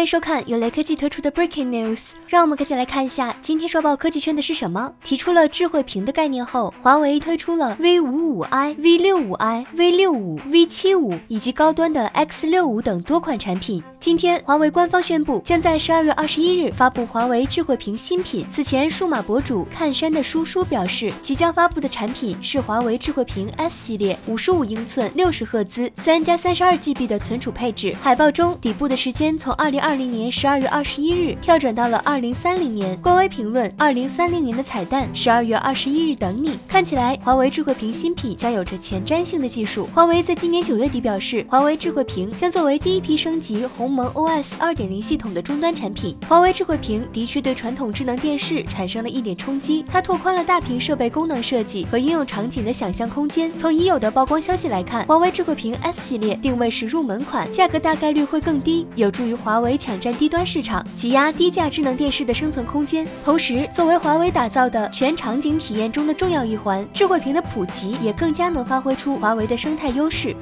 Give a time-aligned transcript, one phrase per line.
[0.00, 4.90] 欢迎收看由雷科技推出的 Breaking News，让我们赶紧来看一下今天刷爆科技圈的是什么。
[5.04, 13.82] 提出了智慧屏的概念后，华为推出了 V 五五 i、V 六五 i、V 六五、V 七五以及高端的 X 六五等多款产品。
[14.00, 18.46] 今天，华为官方宣布将在十二月二十一日发布华为智慧屏新品。
[18.50, 27.94] 此前，数码博主看山的叔叔表示，即将发布的产品是华为智慧屏 S 系列，五十五英寸，六十赫兹，三加三十二 GB 的存储配置。
[28.00, 29.78] 海报中底部的时间从二零。
[29.78, 32.98] 二零年十二月二十一日跳转到了二零三零年。
[33.02, 36.58] 官微评论：二零三零年的彩蛋，十二月二十一日等你。
[36.66, 39.86] 看起来华为智慧屏新品将有着前瞻性的技术。
[39.94, 46.16] 华为在今年九月底表示，华为智慧屏将作为第一批升级鸿蒙 OS 二点零系统的终端产品。
[46.28, 53.50] 华为智慧屏的确对传统智能电视产生了一点冲击，它拓宽了大屏设备功能设计和应用场景的想象空间。
[53.58, 59.76] 从已有的曝光消息来看，华为智慧屏 S 系列定位是入门款，价格大概率会更低，有助于华为。
[59.76, 63.04] 抢占低端市场，挤压低价智能电视的生存空间。
[63.24, 70.36] 同时，作为华为打造的全场景体验中的重要一环，智慧屏的普及也更加能发挥出华为的生态优势。